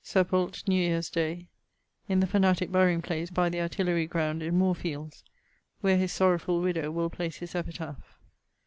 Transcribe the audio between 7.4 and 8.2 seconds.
epitaph.